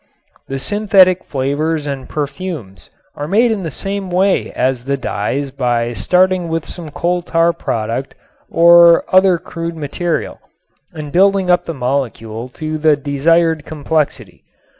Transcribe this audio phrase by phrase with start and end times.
[0.47, 5.93] The synthetic flavors and perfumes are made in the same way as the dyes by
[5.93, 8.15] starting with some coal tar product
[8.49, 10.39] or other crude material
[10.91, 14.43] and building up the molecule to the desired complexity.